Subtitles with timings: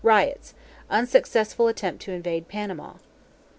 [0.03, 0.55] Riots;
[0.89, 2.95] unsuccessful attempt to invade Panama.